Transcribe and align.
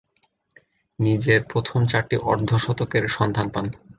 নিজের 0.99 1.39
প্রথম 1.43 1.79
চারটি 1.85 2.15
অর্ধ-শতকের 2.23 3.03
সন্ধান 3.07 3.47
পান। 3.49 3.65